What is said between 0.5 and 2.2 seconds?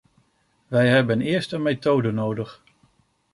We hebben eerst een methode